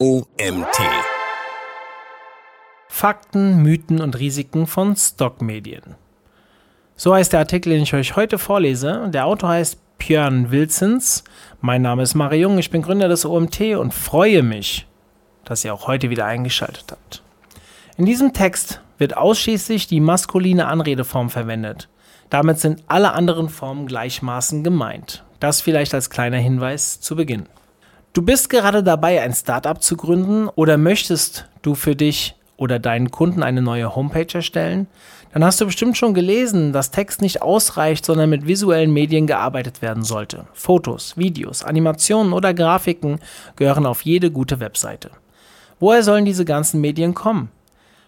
[0.00, 0.78] OMT.
[2.86, 5.96] Fakten, Mythen und Risiken von Stockmedien.
[6.94, 9.08] So heißt der Artikel, den ich euch heute vorlese.
[9.12, 11.24] Der Autor heißt Björn Wilsons.
[11.60, 14.86] Mein Name ist Mario Jung, ich bin Gründer des OMT und freue mich,
[15.44, 17.24] dass ihr auch heute wieder eingeschaltet habt.
[17.96, 21.88] In diesem Text wird ausschließlich die maskuline Anredeform verwendet.
[22.30, 25.24] Damit sind alle anderen Formen gleichmaßen gemeint.
[25.40, 27.48] Das vielleicht als kleiner Hinweis zu Beginn.
[28.14, 33.10] Du bist gerade dabei, ein Startup zu gründen oder möchtest du für dich oder deinen
[33.10, 34.86] Kunden eine neue Homepage erstellen?
[35.32, 39.82] Dann hast du bestimmt schon gelesen, dass Text nicht ausreicht, sondern mit visuellen Medien gearbeitet
[39.82, 40.46] werden sollte.
[40.54, 43.20] Fotos, Videos, Animationen oder Grafiken
[43.56, 45.10] gehören auf jede gute Webseite.
[45.78, 47.50] Woher sollen diese ganzen Medien kommen?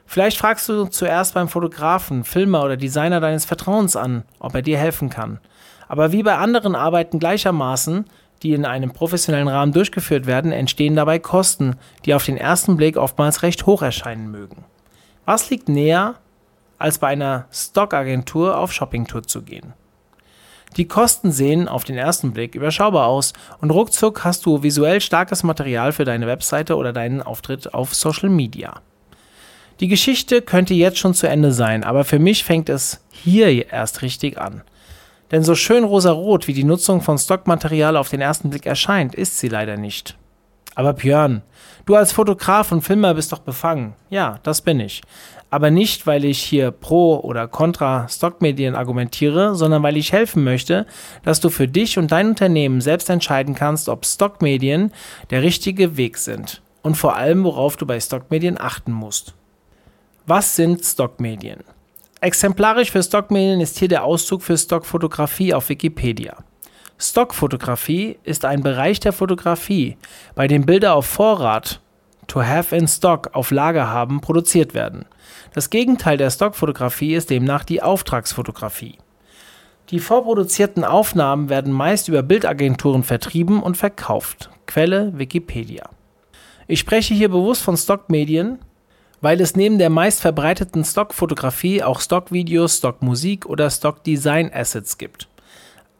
[0.06, 4.78] Vielleicht fragst du zuerst beim Fotografen, Filmer oder Designer deines Vertrauens an, ob er dir
[4.78, 5.39] helfen kann.
[5.87, 8.06] Aber wie bei anderen Arbeiten gleichermaßen,
[8.43, 12.97] die in einem professionellen Rahmen durchgeführt werden, entstehen dabei Kosten, die auf den ersten Blick
[12.97, 14.65] oftmals recht hoch erscheinen mögen.
[15.27, 16.17] Was liegt näher,
[16.79, 19.75] als bei einer Stockagentur auf Shoppingtour zu gehen?
[20.77, 25.42] Die Kosten sehen auf den ersten Blick überschaubar aus und ruckzuck hast du visuell starkes
[25.42, 28.81] Material für deine Webseite oder deinen Auftritt auf Social Media.
[29.81, 34.03] Die Geschichte könnte jetzt schon zu Ende sein, aber für mich fängt es hier erst
[34.03, 34.62] richtig an.
[35.31, 39.39] Denn so schön rosarot wie die Nutzung von Stockmaterial auf den ersten Blick erscheint, ist
[39.39, 40.17] sie leider nicht.
[40.75, 41.42] Aber Björn,
[41.86, 43.95] du als Fotograf und Filmer bist doch befangen.
[44.08, 45.03] Ja, das bin ich.
[45.51, 50.86] Aber nicht, weil ich hier pro oder contra Stockmedien argumentiere, sondern weil ich helfen möchte,
[51.25, 54.92] dass du für dich und dein Unternehmen selbst entscheiden kannst, ob Stockmedien
[55.31, 56.62] der richtige Weg sind.
[56.83, 59.34] Und vor allem, worauf du bei Stockmedien achten musst.
[60.27, 61.64] Was sind Stockmedien?
[62.23, 66.37] Exemplarisch für Stockmedien ist hier der Auszug für Stockfotografie auf Wikipedia.
[66.99, 69.97] Stockfotografie ist ein Bereich der Fotografie,
[70.35, 71.81] bei dem Bilder auf Vorrat,
[72.27, 75.07] to have in stock, auf Lager haben, produziert werden.
[75.55, 78.98] Das Gegenteil der Stockfotografie ist demnach die Auftragsfotografie.
[79.89, 84.51] Die vorproduzierten Aufnahmen werden meist über Bildagenturen vertrieben und verkauft.
[84.67, 85.89] Quelle Wikipedia.
[86.69, 88.59] Ich spreche hier bewusst von Stockmedien,
[89.20, 95.29] weil es neben der meist verbreiteten Stockfotografie auch Stockvideos, Stockmusik oder Stockdesign-Assets gibt.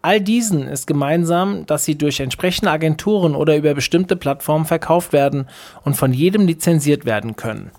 [0.03, 5.47] All diesen ist gemeinsam, dass sie durch entsprechende Agenturen oder über bestimmte Plattformen verkauft werden
[5.85, 7.71] und von jedem lizenziert werden können.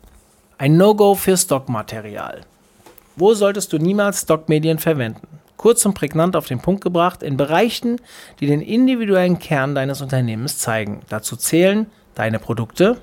[0.59, 2.41] Ein No-Go für Stockmaterial.
[3.15, 5.27] Wo solltest du niemals Stockmedien verwenden?
[5.57, 7.97] Kurz und prägnant auf den Punkt gebracht, in Bereichen,
[8.39, 11.01] die den individuellen Kern deines Unternehmens zeigen.
[11.09, 12.97] Dazu zählen deine Produkte,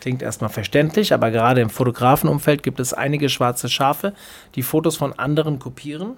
[0.00, 4.12] Klingt erstmal verständlich, aber gerade im Fotografenumfeld gibt es einige schwarze Schafe,
[4.54, 6.16] die Fotos von anderen kopieren.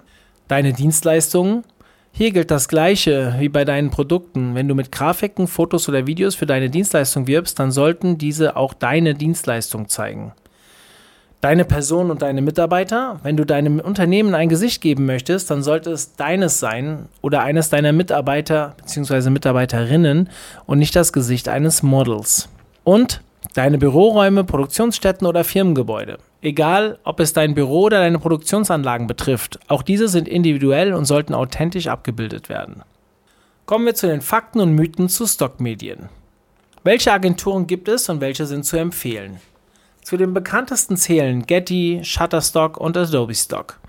[0.48, 1.64] Deine Dienstleistungen.
[2.12, 4.54] Hier gilt das Gleiche wie bei deinen Produkten.
[4.54, 8.74] Wenn du mit Grafiken, Fotos oder Videos für deine Dienstleistung wirbst, dann sollten diese auch
[8.74, 10.32] deine Dienstleistung zeigen.
[11.40, 13.18] Deine Person und deine Mitarbeiter.
[13.22, 17.70] Wenn du deinem Unternehmen ein Gesicht geben möchtest, dann sollte es deines sein oder eines
[17.70, 19.30] deiner Mitarbeiter bzw.
[19.30, 20.28] Mitarbeiterinnen
[20.66, 22.50] und nicht das Gesicht eines Models.
[22.84, 23.22] Und
[23.54, 26.18] Deine Büroräume, Produktionsstätten oder Firmengebäude.
[26.42, 31.34] Egal, ob es dein Büro oder deine Produktionsanlagen betrifft, auch diese sind individuell und sollten
[31.34, 32.82] authentisch abgebildet werden.
[33.66, 36.10] Kommen wir zu den Fakten und Mythen zu Stockmedien.
[36.84, 39.40] Welche Agenturen gibt es und welche sind zu empfehlen?
[40.02, 43.80] Zu den bekanntesten zählen Getty, Shutterstock und Adobe Stock.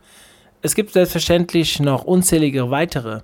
[0.61, 3.21] Es gibt selbstverständlich noch unzählige weitere.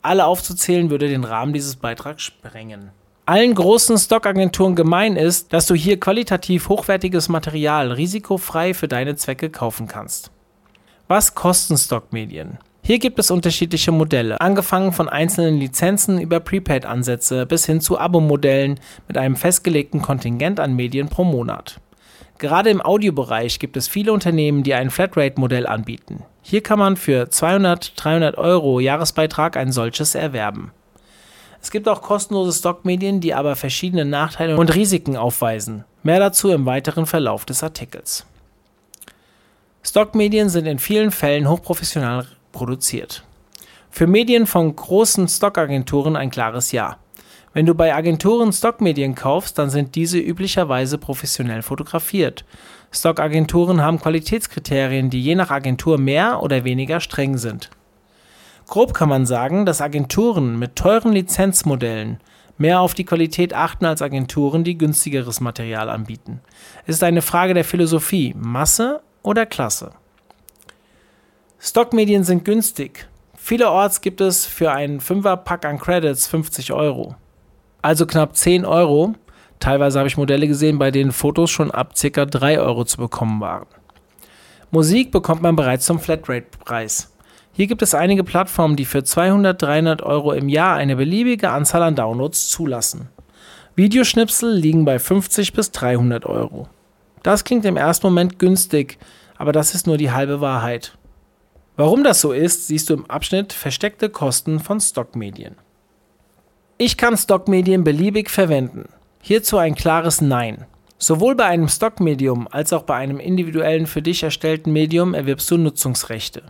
[0.00, 2.90] Alle aufzuzählen würde den Rahmen dieses Beitrags sprengen
[3.26, 9.50] allen großen Stockagenturen gemein ist, dass du hier qualitativ hochwertiges Material risikofrei für deine Zwecke
[9.50, 10.30] kaufen kannst.
[11.08, 12.58] Was kosten Stockmedien?
[12.84, 18.80] Hier gibt es unterschiedliche Modelle, angefangen von einzelnen Lizenzen über Prepaid-Ansätze bis hin zu Abo-Modellen
[19.06, 21.80] mit einem festgelegten Kontingent an Medien pro Monat.
[22.38, 26.24] Gerade im Audiobereich gibt es viele Unternehmen, die ein Flatrate-Modell anbieten.
[26.42, 30.72] Hier kann man für 200, 300 Euro Jahresbeitrag ein solches erwerben.
[31.62, 35.84] Es gibt auch kostenlose Stockmedien, die aber verschiedene Nachteile und Risiken aufweisen.
[36.02, 38.26] Mehr dazu im weiteren Verlauf des Artikels.
[39.84, 43.24] Stockmedien sind in vielen Fällen hochprofessional produziert.
[43.90, 46.96] Für Medien von großen Stockagenturen ein klares Ja.
[47.52, 52.44] Wenn du bei Agenturen Stockmedien kaufst, dann sind diese üblicherweise professionell fotografiert.
[52.90, 57.70] Stockagenturen haben Qualitätskriterien, die je nach Agentur mehr oder weniger streng sind.
[58.72, 62.20] Grob kann man sagen, dass Agenturen mit teuren Lizenzmodellen
[62.56, 66.40] mehr auf die Qualität achten als Agenturen, die günstigeres Material anbieten.
[66.86, 69.90] Es ist eine Frage der Philosophie, Masse oder Klasse.
[71.58, 73.06] Stockmedien sind günstig.
[73.36, 77.14] Vielerorts gibt es für einen 5er-Pack an Credits 50 Euro.
[77.82, 79.12] Also knapp 10 Euro.
[79.60, 82.24] Teilweise habe ich Modelle gesehen, bei denen Fotos schon ab ca.
[82.24, 83.66] 3 Euro zu bekommen waren.
[84.70, 87.11] Musik bekommt man bereits zum Flatrate-Preis.
[87.54, 91.82] Hier gibt es einige Plattformen, die für 200, 300 Euro im Jahr eine beliebige Anzahl
[91.82, 93.10] an Downloads zulassen.
[93.76, 96.68] Videoschnipsel liegen bei 50 bis 300 Euro.
[97.22, 98.98] Das klingt im ersten Moment günstig,
[99.36, 100.96] aber das ist nur die halbe Wahrheit.
[101.76, 105.56] Warum das so ist, siehst du im Abschnitt Versteckte Kosten von Stockmedien.
[106.78, 108.88] Ich kann Stockmedien beliebig verwenden.
[109.20, 110.66] Hierzu ein klares Nein.
[110.98, 115.58] Sowohl bei einem Stockmedium als auch bei einem individuellen für dich erstellten Medium erwirbst du
[115.58, 116.42] Nutzungsrechte.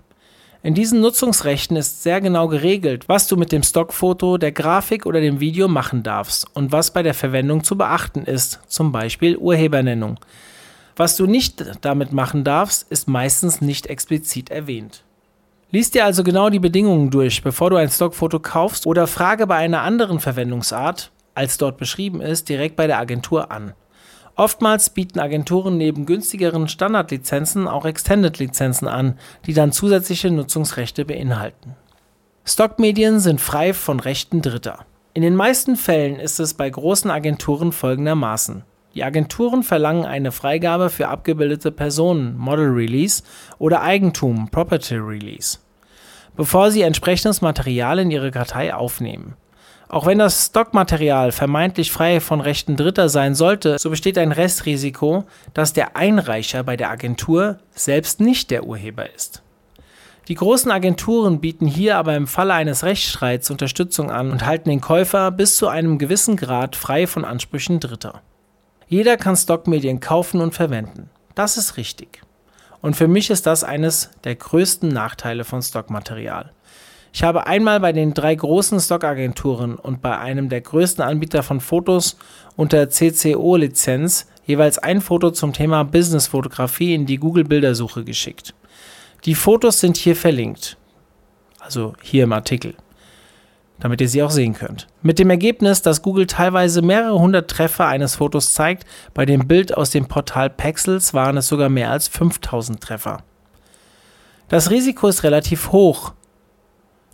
[0.65, 5.21] In diesen Nutzungsrechten ist sehr genau geregelt, was du mit dem Stockfoto, der Grafik oder
[5.21, 10.21] dem Video machen darfst und was bei der Verwendung zu beachten ist, zum Beispiel Urhebernennung.
[10.95, 15.03] Was du nicht damit machen darfst, ist meistens nicht explizit erwähnt.
[15.73, 19.57] Lies dir also genau die Bedingungen durch, bevor du ein Stockfoto kaufst oder frage bei
[19.57, 23.75] einer anderen Verwendungsart, als dort beschrieben ist, direkt bei der Agentur an.
[24.35, 31.77] Oftmals bieten Agenturen neben günstigeren Standardlizenzen auch Extended-Lizenzen an, die dann zusätzliche Nutzungsrechte beinhalten.
[32.45, 34.85] Stockmedien sind frei von Rechten Dritter.
[35.15, 38.65] In den meisten Fällen ist es bei großen Agenturen folgendermaßen.
[38.95, 43.23] Die Agenturen verlangen eine Freigabe für abgebildete Personen, Model Release,
[43.59, 45.59] oder Eigentum, Property Release,
[46.37, 49.35] bevor sie entsprechendes Material in ihre Kartei aufnehmen.
[49.93, 55.25] Auch wenn das Stockmaterial vermeintlich frei von Rechten Dritter sein sollte, so besteht ein Restrisiko,
[55.53, 59.43] dass der Einreicher bei der Agentur selbst nicht der Urheber ist.
[60.29, 64.81] Die großen Agenturen bieten hier aber im Falle eines Rechtsstreits Unterstützung an und halten den
[64.81, 68.23] Käufer bis zu einem gewissen Grad frei von Ansprüchen Dritter.
[68.89, 71.11] Jeder kann Stockmedien kaufen und verwenden.
[71.35, 72.23] Das ist richtig.
[72.81, 76.51] Und für mich ist das eines der größten Nachteile von Stockmaterial.
[77.13, 81.61] Ich habe einmal bei den drei großen Stockagenturen und bei einem der größten Anbieter von
[81.61, 82.17] Fotos
[82.57, 88.55] unter CCO-Lizenz jeweils ein Foto zum Thema Business-Fotografie in die Google-Bildersuche geschickt.
[89.25, 90.79] Die Fotos sind hier verlinkt.
[91.61, 92.75] Also hier im Artikel
[93.83, 94.87] damit ihr sie auch sehen könnt.
[95.03, 99.77] Mit dem Ergebnis, dass Google teilweise mehrere hundert Treffer eines Fotos zeigt, bei dem Bild
[99.77, 103.25] aus dem Portal Pexels waren es sogar mehr als 5000 Treffer.
[104.49, 106.13] Das Risiko ist relativ hoch,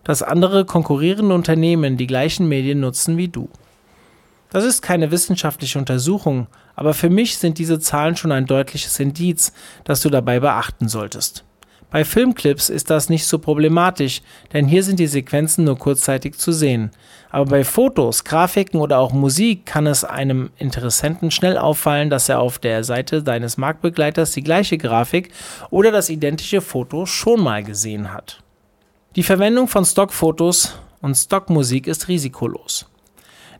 [0.08, 3.50] dass andere konkurrierende Unternehmen die gleichen Medien nutzen wie du.
[4.48, 9.52] Das ist keine wissenschaftliche Untersuchung, aber für mich sind diese Zahlen schon ein deutliches Indiz,
[9.84, 11.44] das du dabei beachten solltest.
[11.90, 14.22] Bei Filmclips ist das nicht so problematisch,
[14.54, 16.90] denn hier sind die Sequenzen nur kurzzeitig zu sehen.
[17.28, 22.40] Aber bei Fotos, Grafiken oder auch Musik kann es einem Interessenten schnell auffallen, dass er
[22.40, 25.32] auf der Seite deines Marktbegleiters die gleiche Grafik
[25.68, 28.42] oder das identische Foto schon mal gesehen hat.
[29.16, 32.86] Die Verwendung von Stockfotos und Stockmusik ist risikolos.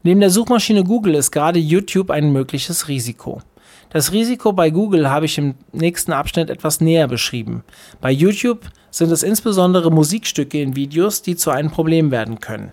[0.02, 3.40] Neben der Suchmaschine Google ist gerade YouTube ein mögliches Risiko.
[3.88, 7.64] Das Risiko bei Google habe ich im nächsten Abschnitt etwas näher beschrieben.
[8.02, 12.72] Bei YouTube sind es insbesondere Musikstücke in Videos, die zu einem Problem werden können.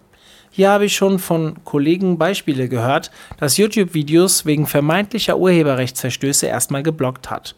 [0.51, 6.83] Hier habe ich schon von Kollegen Beispiele gehört, dass YouTube Videos wegen vermeintlicher Urheberrechtsverstöße erstmal
[6.83, 7.55] geblockt hat.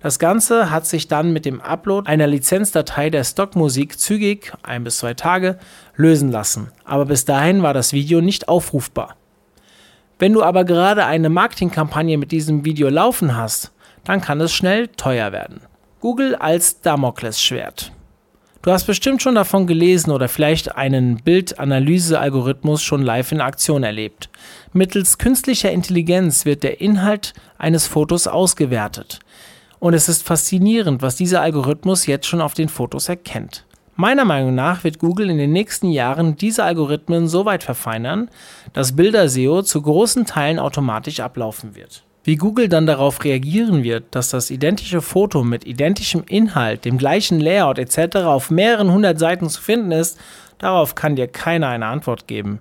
[0.00, 4.98] Das Ganze hat sich dann mit dem Upload einer Lizenzdatei der Stockmusik zügig, ein bis
[4.98, 5.58] zwei Tage,
[5.96, 6.68] lösen lassen.
[6.84, 9.16] Aber bis dahin war das Video nicht aufrufbar.
[10.18, 13.72] Wenn du aber gerade eine Marketingkampagne mit diesem Video laufen hast,
[14.04, 15.60] dann kann es schnell teuer werden.
[16.00, 17.92] Google als Damoklesschwert.
[18.62, 24.28] Du hast bestimmt schon davon gelesen oder vielleicht einen Bildanalyse-Algorithmus schon live in Aktion erlebt.
[24.72, 29.20] Mittels künstlicher Intelligenz wird der Inhalt eines Fotos ausgewertet.
[29.86, 33.64] Und es ist faszinierend, was dieser Algorithmus jetzt schon auf den Fotos erkennt.
[33.94, 38.28] Meiner Meinung nach wird Google in den nächsten Jahren diese Algorithmen so weit verfeinern,
[38.72, 42.02] dass Bilder-SEO zu großen Teilen automatisch ablaufen wird.
[42.24, 47.38] Wie Google dann darauf reagieren wird, dass das identische Foto mit identischem Inhalt, dem gleichen
[47.38, 48.16] Layout etc.
[48.24, 50.18] auf mehreren hundert Seiten zu finden ist,
[50.58, 52.58] darauf kann dir keiner eine Antwort geben.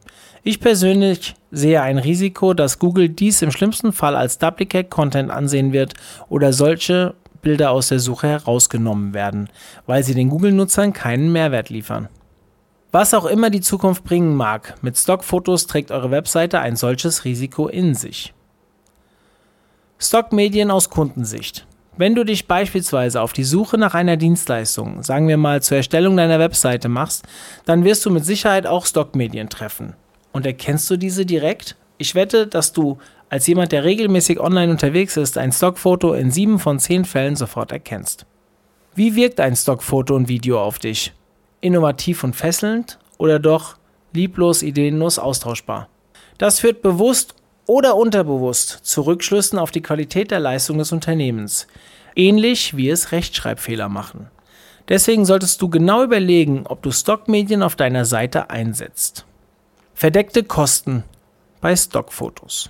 [0.48, 5.74] Ich persönlich sehe ein Risiko, dass Google dies im schlimmsten Fall als Duplicate Content ansehen
[5.74, 5.96] wird
[6.30, 9.50] oder solche Bilder aus der Suche herausgenommen werden,
[9.88, 12.10] weil sie den Google-Nutzern keinen Mehrwert liefern.
[12.92, 17.68] Was auch immer die Zukunft bringen mag, mit Stockfotos trägt eure Webseite ein solches Risiko
[17.68, 18.32] in sich.
[19.98, 21.66] Stockmedien aus Kundensicht.
[21.98, 26.16] Wenn du dich beispielsweise auf die Suche nach einer Dienstleistung, sagen wir mal zur Erstellung
[26.16, 27.24] deiner Webseite machst,
[27.66, 29.96] dann wirst du mit Sicherheit auch Stockmedien treffen.
[30.36, 31.78] Und erkennst du diese direkt?
[31.98, 32.98] Ich wette, dass du
[33.30, 37.72] als jemand, der regelmäßig online unterwegs ist, ein Stockfoto in sieben von zehn Fällen sofort
[37.72, 38.26] erkennst.
[38.96, 41.14] Wie wirkt ein Stockfoto und Video auf dich?
[41.62, 43.78] Innovativ und fesselnd oder doch
[44.12, 45.88] lieblos, ideenlos, austauschbar?
[46.38, 51.66] Das führt bewusst oder unterbewusst zu Rückschlüssen auf die Qualität der Leistung des Unternehmens,
[52.14, 54.28] ähnlich wie es Rechtschreibfehler machen.
[54.90, 59.26] Deswegen solltest du genau überlegen, ob du Stockmedien auf deiner Seite einsetzt.
[59.98, 61.06] Verdeckte Kosten
[61.62, 62.70] bei Stockfotos.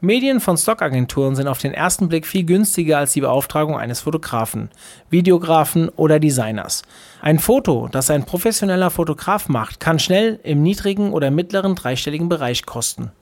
[0.00, 4.70] Medien von Stockagenturen sind auf den ersten Blick viel günstiger als die Beauftragung eines Fotografen,
[5.08, 6.82] Videografen oder Designers.
[7.22, 12.66] Ein Foto, das ein professioneller Fotograf macht, kann schnell im niedrigen oder mittleren dreistelligen Bereich
[12.66, 13.12] kosten.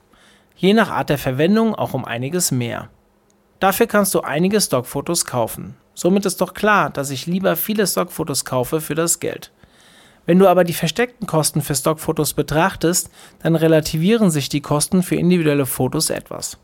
[0.55, 2.89] Je nach Art der Verwendung auch um einiges mehr.
[3.59, 5.75] Dafür kannst du einige Stockfotos kaufen.
[5.93, 9.51] Somit ist doch klar, dass ich lieber viele Stockfotos kaufe für das Geld.
[10.25, 13.09] Wenn du aber die versteckten Kosten für Stockfotos betrachtest,
[13.43, 16.57] dann relativieren sich die Kosten für individuelle Fotos etwas.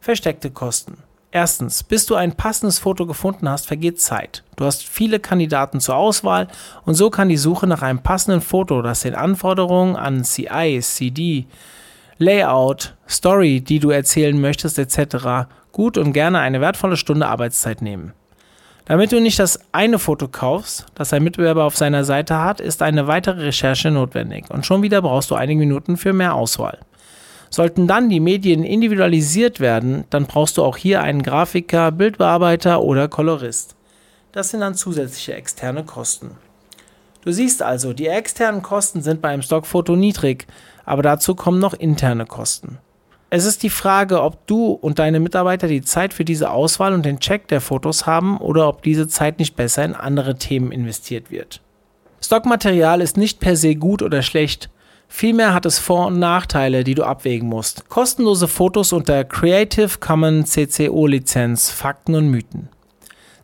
[0.00, 0.98] Versteckte Kosten.
[1.34, 4.44] Erstens, bis du ein passendes Foto gefunden hast, vergeht Zeit.
[4.56, 6.48] Du hast viele Kandidaten zur Auswahl
[6.84, 11.46] und so kann die Suche nach einem passenden Foto, das den Anforderungen an CI, CD,
[12.18, 15.48] Layout, Story, die du erzählen möchtest etc.
[15.72, 18.12] gut und gerne eine wertvolle Stunde Arbeitszeit nehmen.
[18.84, 22.82] Damit du nicht das eine Foto kaufst, das ein Mitbewerber auf seiner Seite hat, ist
[22.82, 26.78] eine weitere Recherche notwendig und schon wieder brauchst du einige Minuten für mehr Auswahl.
[27.48, 33.08] Sollten dann die Medien individualisiert werden, dann brauchst du auch hier einen Grafiker, Bildbearbeiter oder
[33.08, 33.76] Kolorist.
[34.32, 36.32] Das sind dann zusätzliche externe Kosten.
[37.24, 40.46] Du siehst also, die externen Kosten sind bei einem Stockfoto niedrig,
[40.84, 42.78] aber dazu kommen noch interne Kosten.
[43.34, 47.06] Es ist die Frage, ob du und deine Mitarbeiter die Zeit für diese Auswahl und
[47.06, 51.30] den Check der Fotos haben oder ob diese Zeit nicht besser in andere Themen investiert
[51.30, 51.62] wird.
[52.20, 54.68] Stockmaterial ist nicht per se gut oder schlecht.
[55.08, 57.88] Vielmehr hat es Vor- und Nachteile, die du abwägen musst.
[57.88, 62.68] Kostenlose Fotos unter Creative Commons CCO Lizenz, Fakten und Mythen.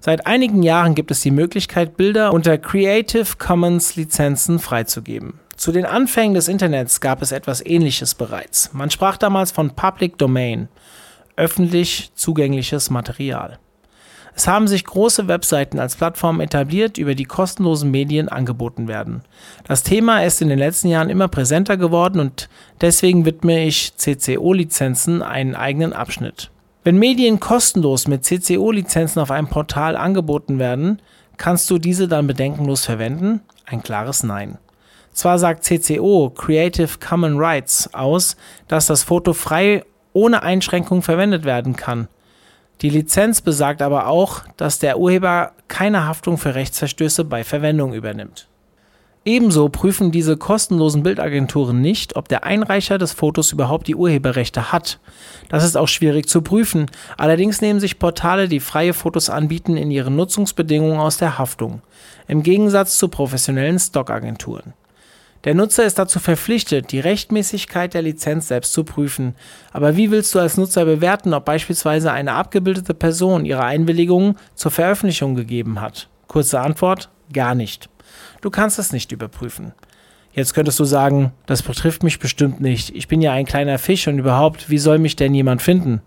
[0.01, 5.41] Seit einigen Jahren gibt es die Möglichkeit, Bilder unter Creative Commons Lizenzen freizugeben.
[5.59, 8.73] Zu den Anfängen des Internets gab es etwas Ähnliches bereits.
[8.73, 10.69] Man sprach damals von Public Domain,
[11.35, 13.59] öffentlich zugängliches Material.
[14.37, 19.23] Es haben sich große Webseiten als Plattformen etabliert, über die kostenlosen Medien angeboten werden.
[19.65, 22.49] Das Thema ist in den letzten Jahren immer präsenter geworden und
[22.81, 26.53] deswegen widme ich CCO-Lizenzen einen eigenen Abschnitt.
[26.85, 31.03] Wenn Medien kostenlos mit CCO-Lizenzen auf einem Portal angeboten werden,
[31.37, 33.41] kannst du diese dann bedenkenlos verwenden?
[33.67, 34.59] Ein klares Nein.
[35.19, 38.37] Zwar sagt CCO Creative Commons Rights aus,
[38.69, 42.07] dass das Foto frei ohne Einschränkung verwendet werden kann.
[42.83, 48.47] Die Lizenz besagt aber auch, dass der Urheber keine Haftung für Rechtsverstöße bei Verwendung übernimmt.
[49.25, 55.01] Ebenso prüfen diese kostenlosen Bildagenturen nicht, ob der Einreicher des Fotos überhaupt die Urheberrechte hat.
[55.49, 56.87] Das ist auch schwierig zu prüfen.
[57.17, 61.83] Allerdings nehmen sich Portale, die freie Fotos anbieten, in ihren Nutzungsbedingungen aus der Haftung.
[62.29, 64.75] Im Gegensatz zu professionellen Stockagenturen.
[65.45, 69.35] Der Nutzer ist dazu verpflichtet, die Rechtmäßigkeit der Lizenz selbst zu prüfen.
[69.73, 74.73] Aber wie willst du als Nutzer bewerten, ob beispielsweise eine abgebildete Person ihre Einwilligung zur
[74.73, 76.09] Veröffentlichung gegeben hat?
[76.27, 77.89] Kurze Antwort, gar nicht.
[78.41, 79.73] Du kannst es nicht überprüfen.
[80.33, 82.95] Jetzt könntest du sagen, das betrifft mich bestimmt nicht.
[82.95, 86.03] Ich bin ja ein kleiner Fisch und überhaupt, wie soll mich denn jemand finden?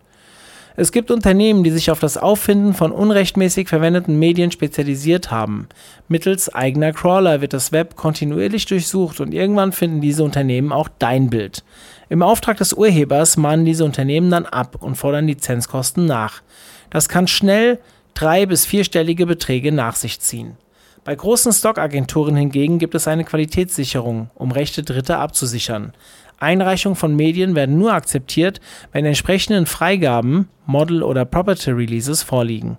[0.75, 5.68] Es gibt Unternehmen, die sich auf das Auffinden von unrechtmäßig verwendeten Medien spezialisiert haben.
[6.08, 11.30] Mittels eigener Crawler wird das Web kontinuierlich durchsucht und irgendwann finden diese Unternehmen auch dein
[11.30, 11.63] Bild.
[12.10, 16.42] Im Auftrag des Urhebers mahnen diese Unternehmen dann ab und fordern Lizenzkosten nach.
[16.90, 17.80] Das kann schnell
[18.13, 20.58] drei- bis vierstellige Beträge nach sich ziehen.
[21.04, 25.94] Bei großen Stockagenturen hingegen gibt es eine Qualitätssicherung, um Rechte Dritter abzusichern.
[26.41, 28.60] Einreichungen von Medien werden nur akzeptiert,
[28.91, 32.77] wenn entsprechenden Freigaben, Model- oder Property-Releases vorliegen.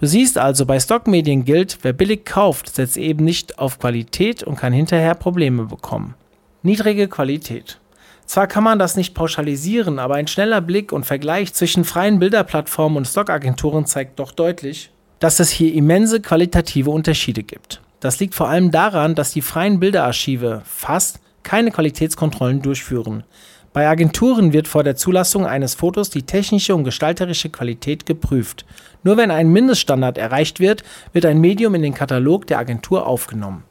[0.00, 4.56] Du siehst also, bei Stockmedien gilt, wer billig kauft, setzt eben nicht auf Qualität und
[4.56, 6.14] kann hinterher Probleme bekommen.
[6.62, 7.80] Niedrige Qualität.
[8.26, 12.98] Zwar kann man das nicht pauschalisieren, aber ein schneller Blick und Vergleich zwischen freien Bilderplattformen
[12.98, 17.80] und Stockagenturen zeigt doch deutlich, dass es hier immense qualitative Unterschiede gibt.
[18.00, 23.24] Das liegt vor allem daran, dass die freien Bilderarchive fast keine Qualitätskontrollen durchführen.
[23.72, 28.64] Bei Agenturen wird vor der Zulassung eines Fotos die technische und gestalterische Qualität geprüft.
[29.04, 33.64] Nur wenn ein Mindeststandard erreicht wird, wird ein Medium in den Katalog der Agentur aufgenommen.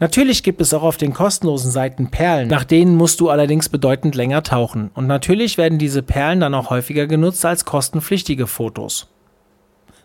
[0.00, 4.14] Natürlich gibt es auch auf den kostenlosen Seiten Perlen, nach denen musst du allerdings bedeutend
[4.14, 4.90] länger tauchen.
[4.94, 9.08] Und natürlich werden diese Perlen dann auch häufiger genutzt als kostenpflichtige Fotos.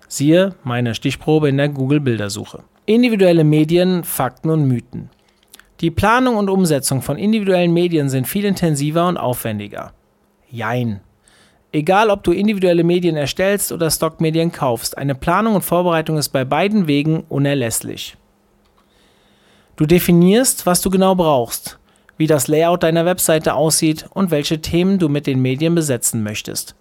[0.08, 2.64] Siehe meine Stichprobe in der Google-Bildersuche.
[2.86, 5.10] Individuelle Medien, Fakten und Mythen.
[5.80, 9.94] Die Planung und Umsetzung von individuellen Medien sind viel intensiver und aufwendiger.
[10.50, 11.02] Jein.
[11.72, 16.46] Egal, ob du individuelle Medien erstellst oder Stockmedien kaufst, eine Planung und Vorbereitung ist bei
[16.46, 18.16] beiden Wegen unerlässlich.
[19.76, 21.80] Du definierst, was du genau brauchst.
[22.18, 26.76] wie das Layout deiner Webseite aussieht und welche Themen du mit den Medien besetzen möchtest.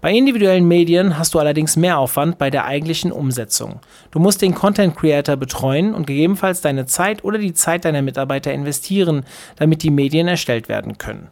[0.00, 3.80] Bei individuellen Medien hast du allerdings mehr Aufwand bei der eigentlichen Umsetzung.
[4.10, 8.52] Du musst den Content Creator betreuen und gegebenenfalls deine Zeit oder die Zeit deiner Mitarbeiter
[8.52, 9.24] investieren,
[9.56, 11.28] damit die Medien erstellt werden können.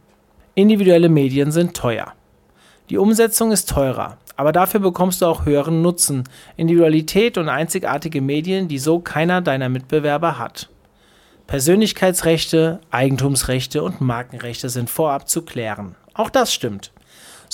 [0.55, 2.13] Individuelle Medien sind teuer.
[2.91, 6.25] Die Umsetzung ist teurer, aber dafür bekommst du auch höheren Nutzen,
[6.57, 10.71] Individualität und einzigartige Medien, die so keiner deiner Mitbewerber hat.
[11.47, 15.95] Persönlichkeitsrechte, Eigentumsrechte und Markenrechte sind vorab zu klären.
[16.15, 16.93] Auch das stimmt.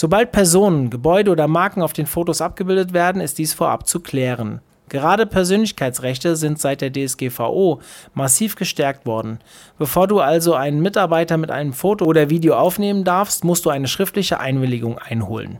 [0.01, 4.63] Sobald Personen, Gebäude oder Marken auf den Fotos abgebildet werden, ist dies vorab zu klären.
[4.89, 7.83] Gerade Persönlichkeitsrechte sind seit der DSGVO
[8.15, 9.41] massiv gestärkt worden.
[9.79, 13.89] Bevor du also einen Mitarbeiter mit einem Foto oder Video aufnehmen darfst, musst du eine
[13.89, 15.59] schriftliche Einwilligung einholen.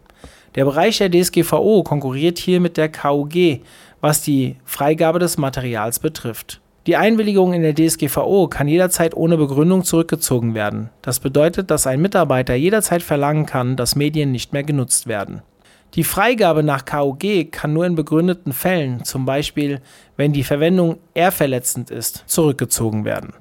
[0.55, 3.61] Der Bereich der DSGVO konkurriert hier mit der KUG,
[4.01, 6.63] was die Freigabe des Materials betrifft.
[6.91, 10.91] Die Einwilligung in der DSGVO kann jederzeit ohne Begründung zurückgezogen werden.
[11.03, 15.43] Das bedeutet, dass ein Mitarbeiter jederzeit verlangen kann, dass Medien nicht mehr genutzt werden.
[15.95, 19.81] Die Freigabe nach KUG kann nur in begründeten Fällen, zum Beispiel
[20.17, 23.35] wenn die Verwendung ehrverletzend ist, zurückgezogen werden.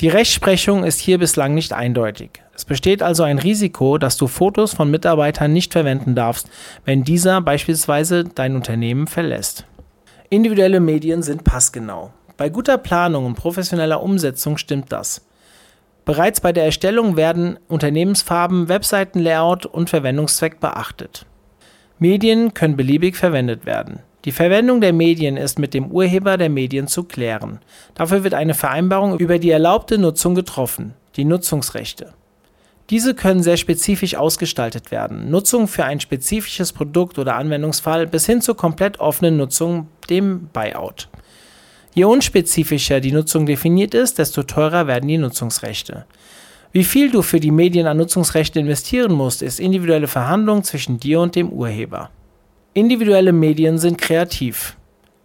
[0.00, 2.30] Die Rechtsprechung ist hier bislang nicht eindeutig.
[2.54, 6.48] Es besteht also ein Risiko, dass du Fotos von Mitarbeitern nicht verwenden darfst,
[6.86, 9.66] wenn dieser beispielsweise dein Unternehmen verlässt.
[10.30, 12.12] Individuelle Medien sind passgenau.
[12.40, 15.26] Bei guter Planung und professioneller Umsetzung stimmt das.
[16.06, 21.26] Bereits bei der Erstellung werden Unternehmensfarben, Webseitenlayout und Verwendungszweck beachtet.
[21.98, 23.98] Medien können beliebig verwendet werden.
[24.24, 27.58] Die Verwendung der Medien ist mit dem Urheber der Medien zu klären.
[27.92, 32.14] Dafür wird eine Vereinbarung über die erlaubte Nutzung getroffen, die Nutzungsrechte.
[32.88, 35.30] Diese können sehr spezifisch ausgestaltet werden.
[35.30, 41.09] Nutzung für ein spezifisches Produkt oder Anwendungsfall bis hin zur komplett offenen Nutzung, dem Buyout.
[41.92, 46.06] Je unspezifischer die Nutzung definiert ist, desto teurer werden die Nutzungsrechte.
[46.72, 51.20] Wie viel du für die Medien an Nutzungsrechte investieren musst, ist individuelle Verhandlung zwischen dir
[51.20, 52.10] und dem Urheber.
[52.74, 54.76] Individuelle Medien sind kreativ.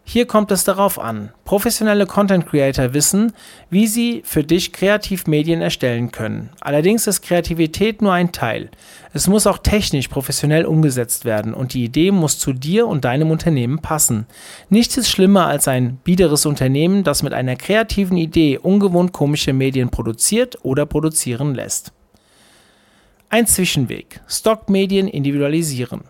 [0.07, 1.31] Hier kommt es darauf an.
[1.45, 3.33] Professionelle Content Creator wissen,
[3.71, 6.51] wie sie für dich kreativ Medien erstellen können.
[6.61, 8.69] Allerdings ist Kreativität nur ein Teil.
[9.13, 13.31] Es muss auch technisch professionell umgesetzt werden und die Idee muss zu dir und deinem
[13.31, 14.27] Unternehmen passen.
[14.69, 19.89] Nichts ist schlimmer als ein biederes Unternehmen, das mit einer kreativen Idee ungewohnt komische Medien
[19.89, 21.93] produziert oder produzieren lässt.
[23.29, 24.21] Ein Zwischenweg.
[24.27, 26.03] Stockmedien individualisieren.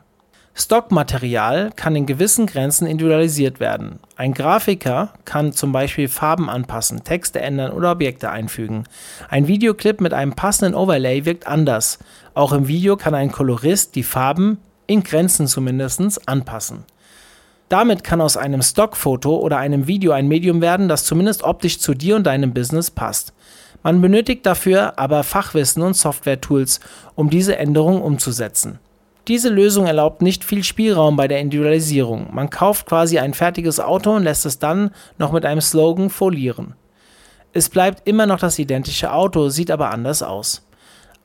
[0.57, 3.99] Stockmaterial kann in gewissen Grenzen individualisiert werden.
[4.15, 8.85] Ein Grafiker kann zum Beispiel Farben anpassen, Texte ändern oder Objekte einfügen.
[9.27, 11.99] Ein Videoclip mit einem passenden Overlay wirkt anders.
[12.33, 16.85] Auch im Video kann ein Kolorist die Farben, in Grenzen zumindest, anpassen.
[17.67, 21.93] Damit kann aus einem Stockfoto oder einem Video ein Medium werden, das zumindest optisch zu
[21.93, 23.33] dir und deinem Business passt.
[23.83, 26.79] Man benötigt dafür aber Fachwissen und Software-Tools,
[27.15, 28.79] um diese Änderungen umzusetzen.
[29.27, 32.27] Diese Lösung erlaubt nicht viel Spielraum bei der Individualisierung.
[32.31, 36.75] Man kauft quasi ein fertiges Auto und lässt es dann noch mit einem Slogan folieren.
[37.51, 40.67] Es bleibt immer noch das identische Auto, sieht aber anders aus.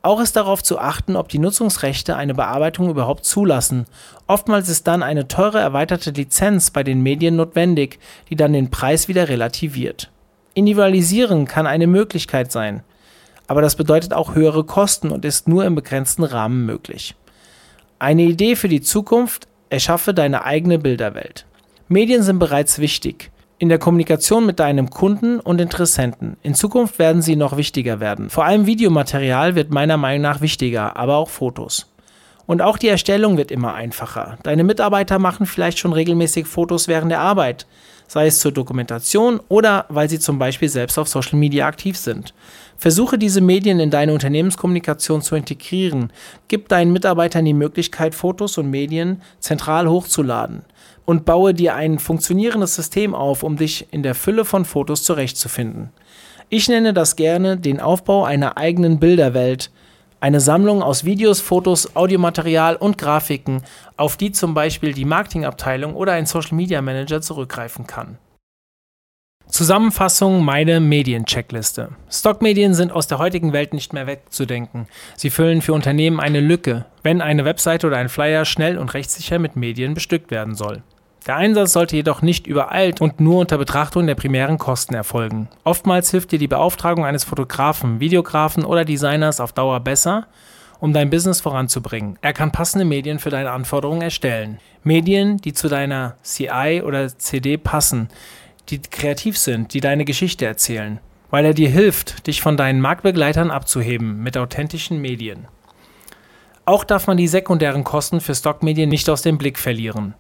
[0.03, 3.85] Auch ist darauf zu achten, ob die Nutzungsrechte eine Bearbeitung überhaupt zulassen.
[4.27, 7.99] Oftmals ist dann eine teure erweiterte Lizenz bei den Medien notwendig,
[8.31, 10.11] die dann den Preis wieder relativiert.
[10.55, 12.83] Individualisieren kann eine Möglichkeit sein,
[13.47, 17.15] aber das bedeutet auch höhere Kosten und ist nur im begrenzten Rahmen möglich.
[18.01, 21.45] Eine Idee für die Zukunft, erschaffe deine eigene Bilderwelt.
[21.89, 26.39] Medien sind bereits wichtig in der Kommunikation mit deinem Kunden und Interessenten.
[26.43, 28.31] In Zukunft werden sie noch wichtiger werden.
[28.31, 31.93] Vor allem Videomaterial wird meiner Meinung nach wichtiger, aber auch Fotos.
[32.47, 34.39] Und auch die Erstellung wird immer einfacher.
[34.45, 37.67] Deine Mitarbeiter machen vielleicht schon regelmäßig Fotos während der Arbeit
[38.11, 42.35] sei es zur Dokumentation oder weil sie zum Beispiel selbst auf Social Media aktiv sind.
[42.77, 46.13] Versuche diese Medien in deine Unternehmenskommunikation zu integrieren.
[46.49, 50.63] Gib deinen Mitarbeitern die Möglichkeit, Fotos und Medien zentral hochzuladen.
[51.05, 55.91] Und baue dir ein funktionierendes System auf, um dich in der Fülle von Fotos zurechtzufinden.
[56.49, 59.71] Ich nenne das gerne den Aufbau einer eigenen Bilderwelt,
[60.21, 63.63] eine Sammlung aus Videos, Fotos, Audiomaterial und Grafiken,
[63.97, 68.19] auf die zum Beispiel die Marketingabteilung oder ein Social Media Manager zurückgreifen kann.
[69.49, 71.91] Zusammenfassung meine Mediencheckliste.
[72.09, 74.87] Stockmedien sind aus der heutigen Welt nicht mehr wegzudenken.
[75.17, 79.41] Sie füllen für Unternehmen eine Lücke, wenn eine Webseite oder ein Flyer schnell und rechtssicher
[79.41, 80.83] mit Medien bestückt werden soll.
[81.27, 85.49] Der Einsatz sollte jedoch nicht übereilt und nur unter Betrachtung der primären Kosten erfolgen.
[85.65, 90.27] Oftmals hilft dir die Beauftragung eines Fotografen, Videografen oder Designers auf Dauer besser,
[90.81, 92.19] um dein Business voranzubringen.
[92.23, 94.59] Er kann passende Medien für deine Anforderungen erstellen.
[94.83, 98.09] Medien, die zu deiner CI oder CD passen,
[98.71, 101.01] die kreativ sind, die deine Geschichte erzählen.
[101.31, 105.47] weil er dir hilft, dich von deinen Marktbegleitern abzuheben mit authentischen Medien.
[106.65, 110.15] Auch darf man die sekundären Kosten für Stockmedien nicht aus dem Blick verlieren.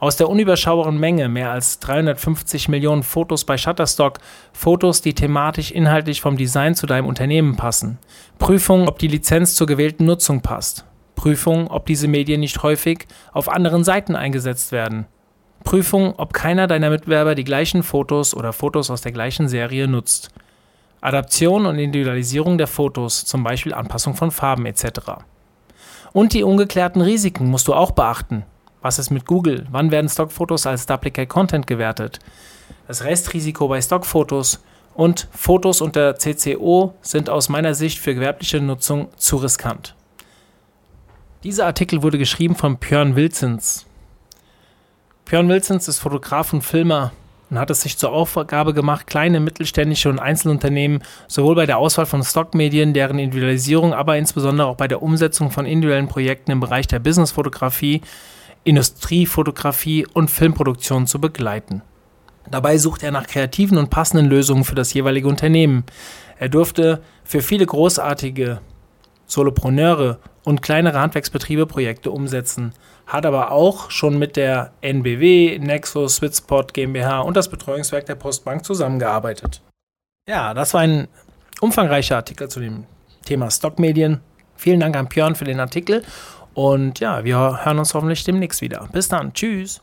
[0.00, 4.18] Aus der unüberschaubaren Menge mehr als 350 Millionen Fotos bei Shutterstock,
[4.52, 7.98] Fotos, die thematisch inhaltlich vom Design zu deinem Unternehmen passen.
[8.38, 10.84] Prüfung, ob die Lizenz zur gewählten Nutzung passt.
[11.14, 15.06] Prüfung, ob diese Medien nicht häufig auf anderen Seiten eingesetzt werden.
[15.62, 20.28] Prüfung, ob keiner deiner Mitbewerber die gleichen Fotos oder Fotos aus der gleichen Serie nutzt.
[21.00, 24.84] Adaption und Individualisierung der Fotos, zum Beispiel Anpassung von Farben etc.
[26.12, 28.44] Und die ungeklärten Risiken musst du auch beachten.
[28.84, 29.66] Was ist mit Google?
[29.70, 32.18] Wann werden Stockfotos als Duplicate Content gewertet?
[32.86, 39.08] Das Restrisiko bei Stockfotos und Fotos unter CCO sind aus meiner Sicht für gewerbliche Nutzung
[39.16, 39.94] zu riskant.
[41.44, 43.86] Dieser Artikel wurde geschrieben von Björn Wilsons.
[45.24, 47.12] Björn Wilsons ist Fotograf und Filmer
[47.48, 52.04] und hat es sich zur Aufgabe gemacht, kleine, mittelständische und Einzelunternehmen sowohl bei der Auswahl
[52.04, 56.86] von Stockmedien, deren Individualisierung, aber insbesondere auch bei der Umsetzung von individuellen Projekten im Bereich
[56.86, 58.02] der Businessfotografie
[58.64, 61.82] Industriefotografie und Filmproduktion zu begleiten.
[62.50, 65.84] Dabei sucht er nach kreativen und passenden Lösungen für das jeweilige Unternehmen.
[66.38, 68.60] Er durfte für viele großartige
[69.26, 72.72] Solopreneure und kleinere Handwerksbetriebe Projekte umsetzen,
[73.06, 78.64] hat aber auch schon mit der NBW, Nexus, Switspot GmbH und das Betreuungswerk der Postbank
[78.64, 79.62] zusammengearbeitet.
[80.28, 81.08] Ja, das war ein
[81.60, 82.84] umfangreicher Artikel zu dem
[83.24, 84.20] Thema Stockmedien.
[84.56, 86.02] Vielen Dank an Björn für den Artikel
[86.54, 88.88] und ja, wir hören uns hoffentlich demnächst wieder.
[88.92, 89.32] Bis dann.
[89.32, 89.82] Tschüss.